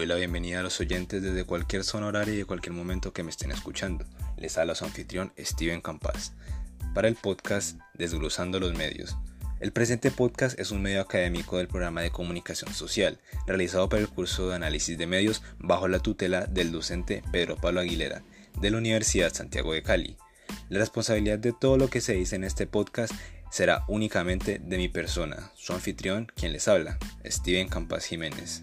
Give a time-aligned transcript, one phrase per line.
[0.00, 3.22] doy la bienvenida a los oyentes desde cualquier zona horaria y de cualquier momento que
[3.22, 4.06] me estén escuchando.
[4.38, 6.32] Les habla su anfitrión Steven Campas
[6.94, 9.14] para el podcast Desglosando los Medios.
[9.60, 14.08] El presente podcast es un medio académico del programa de comunicación social, realizado por el
[14.08, 18.22] curso de análisis de medios bajo la tutela del docente Pedro Pablo Aguilera,
[18.58, 20.16] de la Universidad Santiago de Cali.
[20.70, 23.12] La responsabilidad de todo lo que se dice en este podcast
[23.50, 28.62] será únicamente de mi persona, su anfitrión, quien les habla, Steven Campas Jiménez.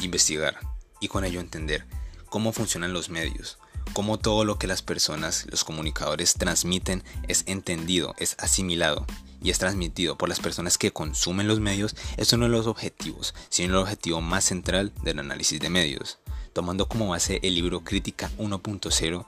[0.00, 0.58] Investigar
[1.00, 1.86] y con ello entender
[2.28, 3.58] cómo funcionan los medios,
[3.92, 9.06] cómo todo lo que las personas, los comunicadores transmiten es entendido, es asimilado
[9.42, 13.34] y es transmitido por las personas que consumen los medios es uno de los objetivos,
[13.48, 16.18] sino el objetivo más central del análisis de medios
[16.56, 19.26] tomando como base el libro Crítica 1.0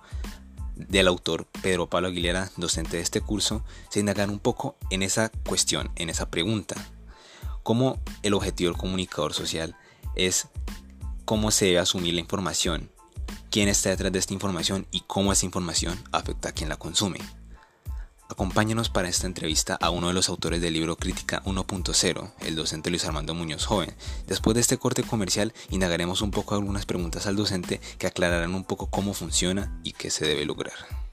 [0.76, 5.30] del autor Pedro Pablo Aguilera, docente de este curso, se indagan un poco en esa
[5.46, 6.74] cuestión, en esa pregunta.
[7.62, 9.76] Cómo el objetivo del comunicador social
[10.18, 10.48] es
[11.24, 12.90] cómo se debe asumir la información,
[13.50, 17.20] quién está detrás de esta información y cómo esa información afecta a quien la consume.
[18.30, 22.90] Acompáñanos para esta entrevista a uno de los autores del libro Crítica 1.0, el docente
[22.90, 23.94] Luis Armando Muñoz Joven.
[24.26, 28.64] Después de este corte comercial, indagaremos un poco algunas preguntas al docente que aclararán un
[28.64, 31.07] poco cómo funciona y qué se debe lograr.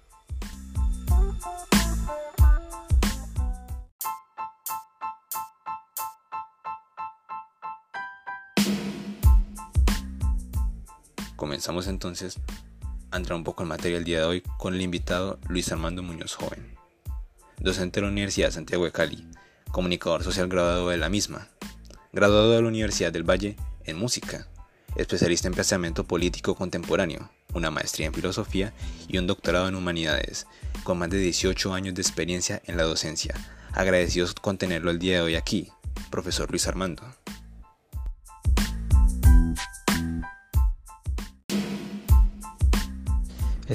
[11.36, 12.40] Comenzamos entonces
[13.12, 16.04] a entrar un poco en materia el día de hoy con el invitado Luis Armando
[16.04, 16.76] Muñoz Joven
[17.60, 19.28] docente de la Universidad de Santiago de Cali,
[19.72, 21.48] comunicador social graduado de la misma,
[22.14, 23.56] graduado de la Universidad del Valle
[23.86, 24.48] en música,
[24.96, 28.74] especialista en pensamiento político contemporáneo, una maestría en filosofía
[29.08, 30.48] y un doctorado en humanidades,
[30.84, 33.34] con más de 18 años de experiencia en la docencia.
[33.74, 35.70] Agradecidos con tenerlo el día de hoy aquí,
[36.12, 37.04] profesor Luis Armando.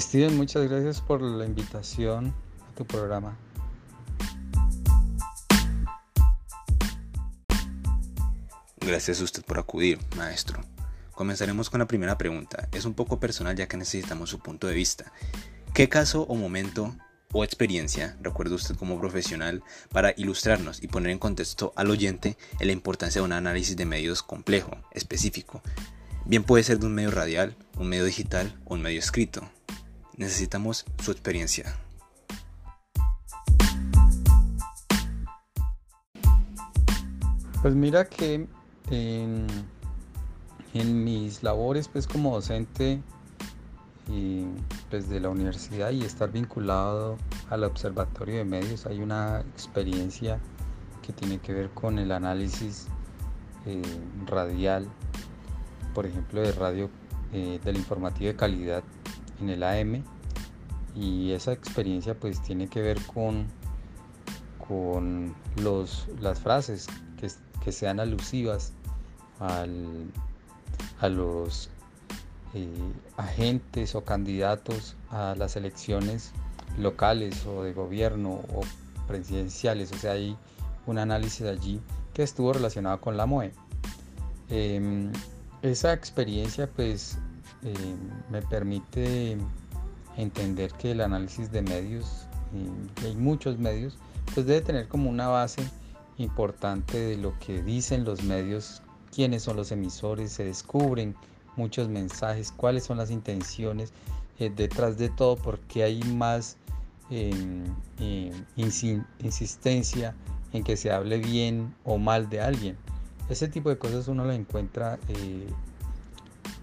[0.00, 2.34] Steven, muchas gracias por la invitación
[2.66, 3.36] a tu programa.
[8.80, 10.62] Gracias a usted por acudir, maestro.
[11.12, 12.66] Comenzaremos con la primera pregunta.
[12.72, 15.12] Es un poco personal ya que necesitamos su punto de vista.
[15.74, 16.96] ¿Qué caso o momento
[17.32, 19.62] o experiencia recuerda usted como profesional
[19.92, 23.84] para ilustrarnos y poner en contexto al oyente en la importancia de un análisis de
[23.84, 25.60] medios complejo, específico?
[26.24, 29.50] Bien puede ser de un medio radial, un medio digital o un medio escrito.
[30.20, 31.74] Necesitamos su experiencia.
[37.62, 38.46] Pues mira que
[38.90, 39.46] en,
[40.74, 43.00] mis labores pues como docente
[44.10, 44.44] y
[44.90, 47.16] pues de la universidad y estar vinculado
[47.48, 50.38] al observatorio de medios hay una experiencia
[51.00, 52.88] que tiene que ver con el análisis
[53.64, 53.80] eh,
[54.26, 54.86] radial
[55.94, 56.90] por ejemplo de radio
[57.32, 58.84] eh, del informativo de calidad
[59.40, 60.02] en el AM
[60.94, 63.46] y esa experiencia pues tiene que ver con
[64.70, 66.86] con los, las frases
[67.18, 67.28] que,
[67.64, 68.72] que sean alusivas
[69.40, 69.66] a
[71.08, 71.70] los
[72.54, 76.30] eh, agentes o candidatos a las elecciones
[76.78, 78.60] locales o de gobierno o
[79.08, 79.90] presidenciales.
[79.90, 80.36] O sea, hay
[80.86, 81.80] un análisis allí
[82.14, 83.52] que estuvo relacionado con la MOE.
[84.50, 85.10] Em,
[85.62, 87.18] esa experiencia pues
[87.62, 87.98] em,
[88.30, 89.36] me permite
[90.16, 92.26] entender que el análisis de medios,
[93.02, 93.96] hay muchos medios,
[94.34, 95.62] pues debe tener como una base
[96.18, 98.82] importante de lo que dicen los medios
[99.14, 101.14] quiénes son los emisores, se descubren
[101.56, 103.92] muchos mensajes, cuáles son las intenciones
[104.38, 106.56] eh, detrás de todo, porque hay más
[107.10, 107.64] em,
[107.98, 108.32] em,
[109.18, 110.14] insistencia
[110.52, 112.76] en que se hable bien o mal de alguien.
[113.28, 115.46] Ese tipo de cosas uno lo encuentra eh,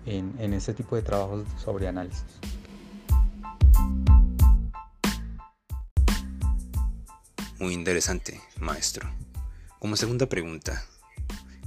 [0.07, 2.23] en, en ese tipo de trabajos sobre análisis.
[7.59, 9.08] Muy interesante, maestro.
[9.79, 10.84] Como segunda pregunta,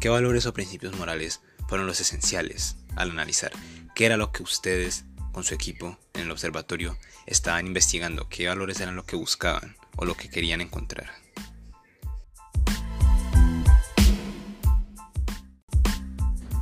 [0.00, 3.52] ¿Qué valores o principios morales fueron los esenciales al analizar
[3.94, 8.26] qué era lo que ustedes con su equipo en el observatorio estaban investigando?
[8.30, 11.10] ¿Qué valores eran lo que buscaban o lo que querían encontrar?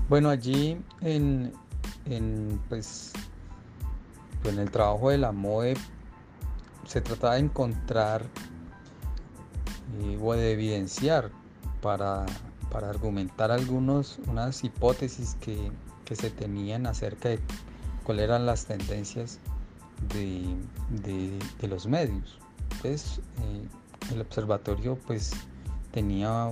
[0.08, 1.52] Bueno, allí en,
[2.69, 3.12] pues,
[4.44, 5.75] en el trabajo de la MOE
[6.87, 8.22] se trataba de encontrar
[10.00, 11.31] eh, o de evidenciar
[11.82, 12.26] para
[12.70, 15.70] para argumentar algunos, unas hipótesis que,
[16.14, 17.38] se tenían acerca de
[18.02, 19.38] cuáles eran las tendencias
[20.14, 21.38] de,
[21.69, 22.38] los medios.
[22.81, 25.32] Pues, eh, el observatorio pues,
[25.93, 26.50] tenía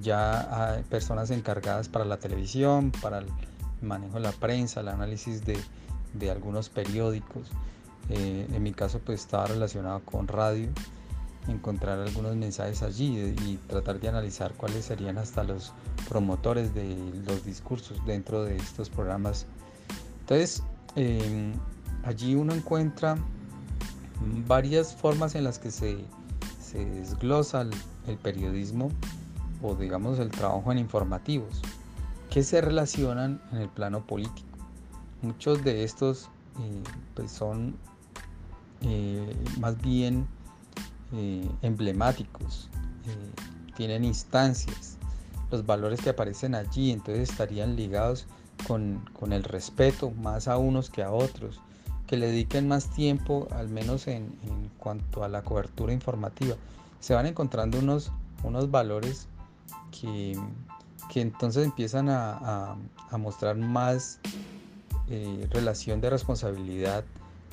[0.00, 3.26] ya personas encargadas para la televisión, para el
[3.82, 5.58] manejo la prensa, el análisis de,
[6.14, 7.48] de algunos periódicos.
[8.10, 10.68] Eh, en mi caso pues estaba relacionado con radio,
[11.46, 15.72] encontrar algunos mensajes allí y tratar de analizar cuáles serían hasta los
[16.08, 16.96] promotores de
[17.26, 19.46] los discursos dentro de estos programas.
[20.20, 20.62] Entonces,
[20.96, 21.52] em,
[22.04, 23.16] allí uno encuentra
[24.46, 25.98] varias formas en las que se,
[26.60, 27.62] se desglosa
[28.06, 28.90] el, periodismo
[29.62, 31.60] o digamos el trabajo en informativos
[32.38, 34.46] que se relacionan en el plano político.
[35.22, 36.26] Muchos de estos
[36.60, 36.82] eh,
[37.14, 37.74] pues son
[38.82, 40.24] eh, más bien
[41.12, 42.70] eh, emblemáticos,
[43.76, 44.98] tienen instancias,
[45.50, 48.26] los valores que aparecen allí entonces estarían ligados
[48.68, 51.60] con, con el respeto más a unos que a otros,
[52.06, 54.30] que le dediquen más tiempo, al menos en,
[54.78, 56.54] cuanto a la cobertura informativa.
[57.00, 58.12] Se van encontrando unos,
[58.44, 59.26] unos valores
[59.90, 60.38] que,
[61.14, 62.76] entonces empiezan a,
[63.18, 64.20] mostrar más
[65.08, 67.04] eh, relación de responsabilidad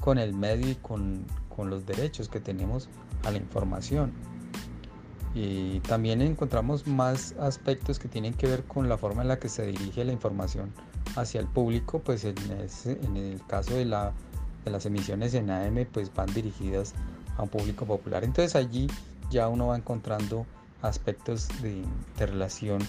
[0.02, 1.24] con el medio y con,
[1.56, 2.90] con los derechos que tenemos
[3.24, 4.12] a la información.
[5.34, 9.50] Y también encontramos más aspectos que tienen que ver con la forma en la que
[9.50, 10.72] se dirige la información
[11.16, 12.36] hacia el público, pues en,
[12.86, 14.14] en el caso de la
[14.70, 16.94] las emisiones en AM pues van dirigidas
[17.38, 18.24] a un público popular.
[18.24, 18.88] Entonces allí
[19.30, 20.46] ya uno va encontrando
[20.82, 21.84] aspectos de,
[22.18, 22.80] relación.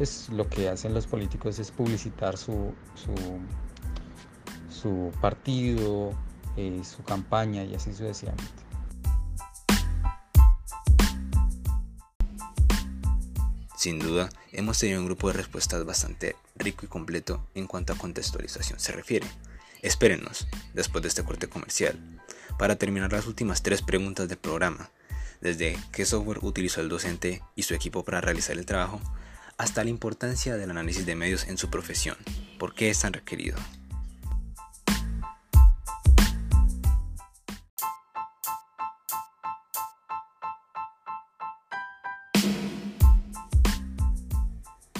[0.00, 2.72] Pues lo que hacen los políticos es publicitar su,
[4.70, 6.14] su, partido,
[6.56, 8.50] eh, su campaña y así sucesivamente.
[13.76, 17.98] Sin duda, hemos tenido un grupo de respuestas bastante rico y completo en cuanto a
[17.98, 19.26] contextualización se refiere.
[19.82, 21.98] Espérenos, después de este corte comercial,
[22.58, 24.88] para terminar las últimas tres preguntas del programa,
[25.42, 28.98] desde qué software utilizó el docente y su equipo para realizar el trabajo,
[29.60, 32.16] hasta la importancia del análisis de medios en su profesión,
[32.58, 33.58] por qué es tan requerido.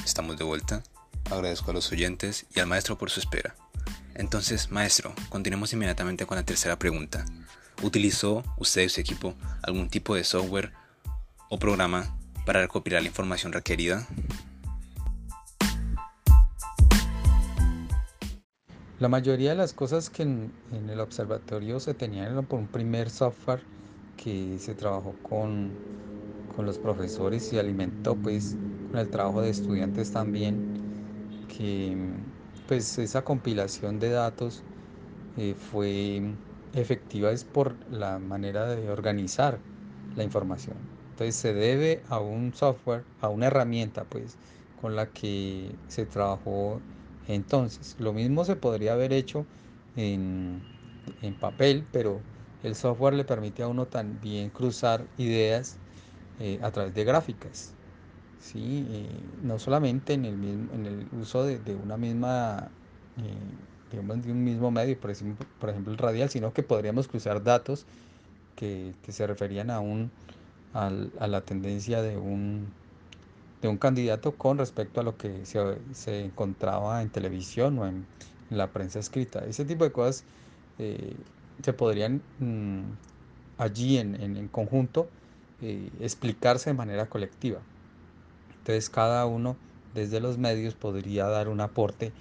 [0.04, 0.82] Estamos de vuelta.
[1.30, 3.56] Agradezco a los oyentes y al maestro por su espera.
[4.14, 7.24] Entonces, maestro, continuemos inmediatamente con la tercera pregunta.
[7.80, 10.74] ¿Utilizó usted y su equipo algún tipo de software
[11.48, 12.14] o programa
[12.44, 14.06] para recopilar la información requerida?
[19.00, 23.62] La mayoría de las cosas que en, el observatorio se tenían por un primer software
[24.23, 25.70] que se trabajó con,
[26.55, 28.55] con los profesores y alimentó pues
[28.91, 30.62] con el trabajo de estudiantes también
[31.49, 31.97] que
[32.69, 34.61] pues esa compilación de datos
[35.38, 36.20] eh, fue
[36.75, 39.58] efectiva es por la manera de organizar
[40.14, 40.76] la información.
[41.12, 44.37] Entonces se debe a un software, a una herramienta pues
[44.81, 46.82] con la que se trabajó
[47.35, 47.97] entonces.
[47.99, 49.47] Lo mismo se podría haber hecho
[49.97, 50.61] en,
[51.41, 52.21] papel, pero
[52.62, 55.79] el software le permite a uno también cruzar ideas
[56.38, 57.75] eh, a través de gráficas.
[58.38, 58.87] ¿sí?
[58.91, 59.09] Eh,
[59.43, 62.69] no solamente en el, mismo, en el uso de, una misma,
[63.19, 63.35] eh,
[63.91, 67.43] digamos, de un mismo medio, por ejemplo, por ejemplo el radial, sino que podríamos cruzar
[67.43, 67.87] datos
[68.56, 70.10] que, se referían a, un,
[70.72, 70.91] a
[71.27, 72.72] la tendencia de un,
[73.60, 78.06] de un candidato con respecto a lo que se, encontraba en televisión o en,
[78.50, 79.44] la prensa escrita.
[79.46, 80.24] Ese tipo de cosas
[80.81, 81.14] eh,
[81.62, 82.81] se podrían mm,
[83.58, 85.08] allí en, conjunto
[86.00, 87.60] explicarse de manera colectiva.
[88.58, 89.56] Entonces cada uno
[89.94, 92.12] desde los medios podría dar un aporte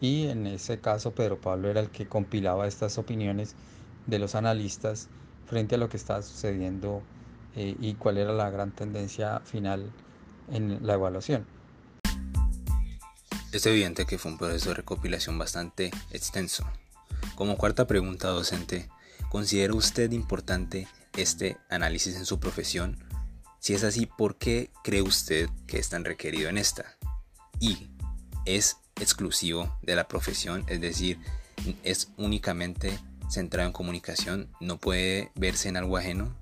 [0.00, 3.54] y en ese caso Pedro Pablo era el que compilaba estas opiniones
[4.06, 5.08] de los analistas
[5.46, 7.02] frente a lo que estaba sucediendo
[7.56, 9.90] eh, y cuál era la gran tendencia final
[10.50, 11.46] en la evaluación.
[13.52, 16.66] Es evidente que fue un proceso de recopilación bastante extenso.
[17.34, 18.88] Como cuarta pregunta docente,
[19.30, 20.86] ¿considera usted importante
[21.16, 22.98] este análisis en su profesión
[23.60, 26.96] si es así, ¿por qué cree usted que es tan requerido en esta?
[27.58, 27.88] Y
[28.44, 31.18] es exclusivo de la profesión, es decir,
[31.82, 36.34] es únicamente centrado en comunicación, no puede verse en algo ajeno.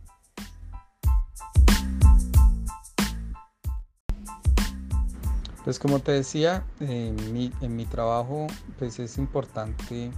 [5.67, 8.47] Pues como te decía, en mi, trabajo
[8.79, 10.13] pues es importante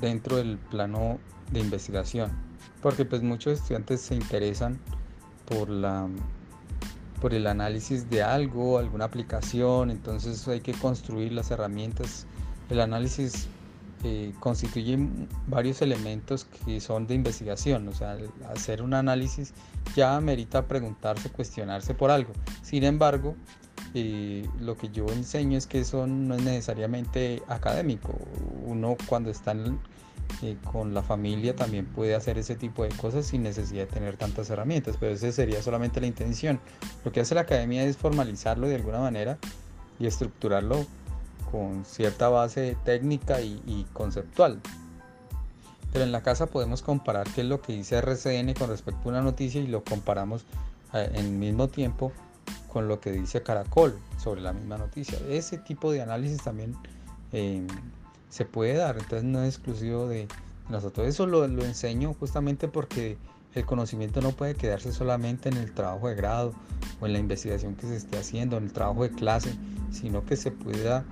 [0.00, 1.18] dentro del plano
[1.50, 2.30] de investigación,
[2.82, 4.78] porque pues muchos estudiantes se interesan
[5.44, 6.06] por, la,
[7.20, 12.24] por el análisis de algo, alguna aplicación, entonces hay que construir las herramientas.
[12.70, 13.48] El análisis
[14.04, 18.18] eh, constituyen varios elementos que son de investigación, o sea,
[18.54, 19.52] hacer un análisis
[19.96, 22.32] ya merita preguntarse, cuestionarse por algo.
[22.62, 23.34] Sin embargo,
[23.94, 28.14] eh, lo que yo enseño es que eso no es necesariamente académico.
[28.64, 29.54] Uno cuando está
[30.42, 34.16] eh, con la familia también puede hacer ese tipo de cosas sin necesidad de tener
[34.16, 36.60] tantas herramientas, pero esa sería solamente la intención.
[37.04, 39.38] Lo que hace la academia es formalizarlo de alguna manera
[39.98, 40.84] y estructurarlo
[41.50, 44.60] con cierta base técnica y, conceptual.
[45.92, 49.12] Pero en la casa podemos comparar qué es lo que dice RCN con respecto a
[49.12, 50.44] una noticia y lo comparamos
[50.92, 52.12] eh, en mismo tiempo
[52.72, 55.18] con lo que dice Caracol sobre la misma noticia.
[55.28, 56.74] Ese tipo de análisis también
[57.32, 57.66] eh,
[58.28, 60.28] se puede dar, entonces no es exclusivo de
[60.68, 61.06] nosotros.
[61.06, 63.18] Eso lo, lo enseño justamente porque
[63.54, 66.52] el conocimiento no puede quedarse solamente en el trabajo de grado
[67.00, 69.54] o en la investigación que se esté haciendo, en el trabajo de clase,
[69.90, 71.04] sino que se pueda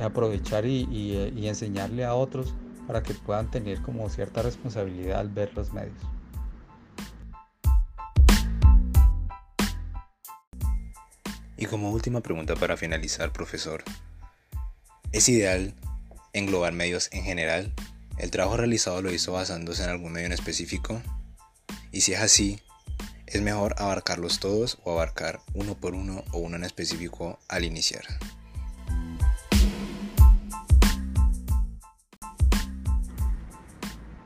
[0.00, 2.54] aprovechar y, y, enseñarle a otros
[2.86, 5.98] para que puedan tener como cierta responsabilidad al ver los medios.
[11.60, 13.82] Y como última pregunta para finalizar, profesor,
[15.10, 15.74] ¿es ideal
[16.32, 17.74] englobar medios en general?
[18.16, 21.02] ¿El trabajo realizado lo hizo basándose en algún medio en específico?
[21.90, 22.60] Y si es así,
[23.26, 28.04] ¿es mejor abarcarlos todos o abarcar uno por uno o uno en específico al iniciar?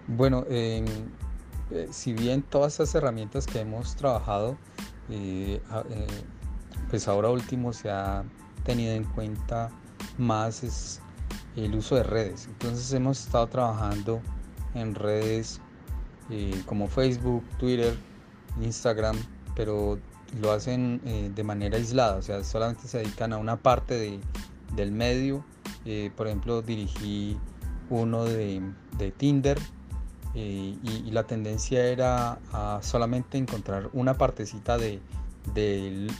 [0.06, 0.84] Bueno, eh,
[1.92, 4.58] si bien todas esas herramientas que hemos trabajado,
[5.08, 6.06] eh, eh,
[6.92, 8.22] pues ahora último se ha
[8.64, 9.70] tenido en cuenta
[10.18, 11.00] más es
[11.56, 12.48] el uso de redes.
[12.48, 14.20] Entonces hemos estado trabajando
[14.74, 15.58] en redes
[16.66, 17.96] como Facebook, Twitter,
[18.60, 19.16] Instagram,
[19.56, 19.98] pero
[20.38, 21.00] lo hacen
[21.34, 24.20] de manera aislada, o sea, solamente se dedican a una parte
[24.76, 25.46] del medio.
[26.14, 27.38] por ejemplo, dirigí
[27.88, 28.62] uno de
[29.16, 29.58] Tinder
[30.34, 32.38] eh, y, la tendencia era
[32.80, 35.00] solamente encontrar una partecita de,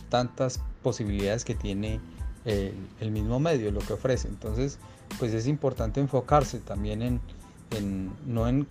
[0.08, 2.00] tantas posibilidades que tiene
[2.44, 4.28] el, mismo medio, lo que ofrece.
[4.28, 4.78] Entonces,
[5.18, 7.20] pues es importante enfocarse también
[7.70, 8.66] en, no en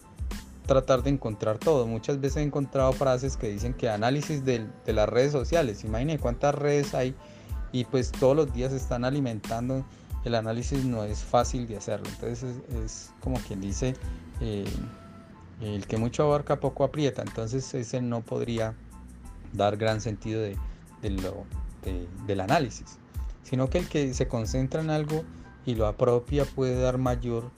[0.65, 1.87] tratar de encontrar todo.
[1.87, 6.55] Muchas veces he encontrado frases que dicen que análisis de, las redes sociales, imaginen cuántas
[6.55, 7.15] redes hay
[7.71, 9.85] y pues todos los días están alimentando.
[10.23, 12.07] El análisis no es fácil de hacerlo.
[12.09, 12.55] Entonces
[12.85, 13.95] es, como quien dice,
[14.39, 14.65] eh,
[15.61, 18.75] el que mucho abarca poco aprieta, entonces ese no podría
[19.53, 20.57] dar gran sentido de,
[22.27, 22.97] del análisis,
[23.43, 25.23] sino que el que se concentra en algo
[25.65, 27.51] y lo apropia puede dar mayor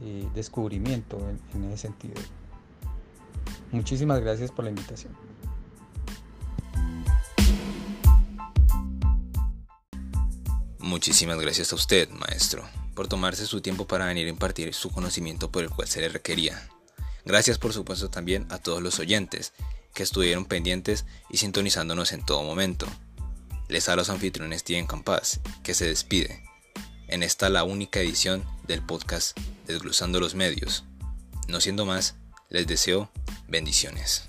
[0.00, 2.14] eh, descubrimiento en, en ese sentido.
[3.72, 5.12] Muchísimas gracias por la invitación.
[10.78, 12.62] Muchísimas gracias a usted, maestro,
[12.94, 16.08] por tomarse su tiempo para venir a impartir su conocimiento por el cual se le
[16.08, 16.68] requería.
[17.24, 19.52] Gracias por supuesto también a todos los oyentes
[19.96, 22.86] que estuvieron pendientes y sintonizándonos en todo momento.
[23.66, 26.44] Les a los anfitriones Steven Campas, que se despide.
[27.08, 29.36] En esta la única edición del podcast
[29.66, 30.84] Desglosando los Medios.
[31.48, 32.14] No siendo más,
[32.50, 33.10] les deseo
[33.48, 34.28] bendiciones.